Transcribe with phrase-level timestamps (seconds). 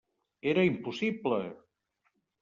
[0.51, 1.41] Era impossible!